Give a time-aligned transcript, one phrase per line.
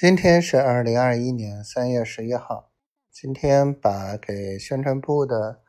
[0.00, 2.70] 今天是二零二一年三月十一号。
[3.10, 5.60] 今天把给宣传部的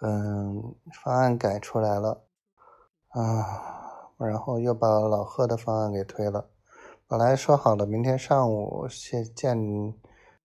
[0.00, 0.74] 嗯
[1.04, 2.24] 方案改出来了
[3.08, 6.48] 啊，然后又把老贺的方案给推了。
[7.06, 9.54] 本来说好了明天上午去见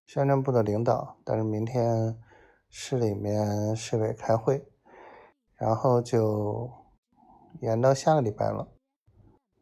[0.06, 2.20] 宣传部的领导，但是明天
[2.68, 4.68] 市里面市委开会，
[5.56, 6.70] 然后就
[7.62, 8.68] 延到下个礼拜了。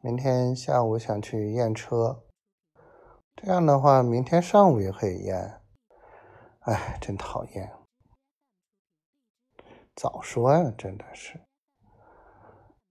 [0.02, 2.24] 明天下午想去验车。
[3.42, 5.62] 这样的话，明天上午也可以验。
[6.59, 7.72] 哎，真讨厌！
[9.96, 11.40] 早说呀，真的是。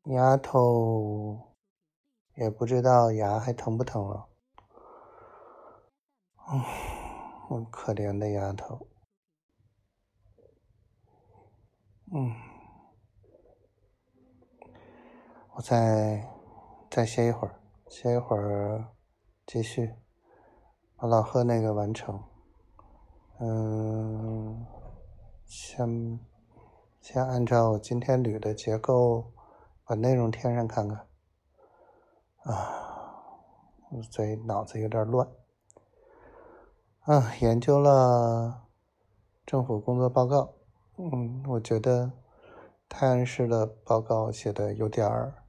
[0.04, 1.54] 丫头
[2.34, 4.26] 也不知道牙还疼不疼了。
[6.50, 6.62] 嗯，
[7.50, 8.88] 我可怜的丫头。
[12.10, 12.34] 嗯，
[15.56, 16.26] 我再
[16.90, 17.60] 再歇一会儿，
[17.90, 18.94] 歇一会儿
[19.44, 19.94] 继续。
[21.00, 22.20] 把老贺那个完成，
[23.38, 24.66] 嗯，
[25.46, 26.18] 先
[27.00, 29.32] 先按照我今天捋的结构
[29.84, 31.06] 把内容填上看看。
[32.42, 33.38] 啊，
[33.92, 35.28] 我嘴脑子有点乱。
[37.02, 38.64] 啊，研究了
[39.46, 40.52] 政府工作报告，
[40.96, 42.10] 嗯，我觉得
[42.88, 45.44] 泰安市的报告写的有点儿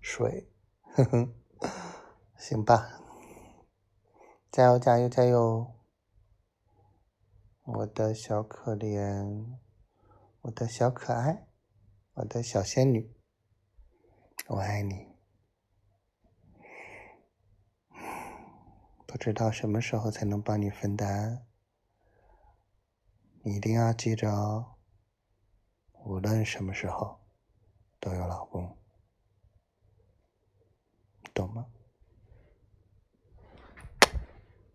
[0.00, 0.50] 水，
[0.96, 1.28] 呵呵，
[2.36, 2.97] 行吧。
[4.50, 5.74] 加油加油加油！
[7.64, 9.58] 我的小可怜，
[10.40, 11.46] 我的小可爱，
[12.14, 13.14] 我的小仙女，
[14.46, 15.14] 我爱你。
[19.06, 21.46] 不知道什么时候才能帮你分担，
[23.42, 24.76] 你一定要记着哦。
[26.04, 27.20] 无论什么时候，
[28.00, 28.78] 都有老公，
[31.34, 31.66] 懂吗？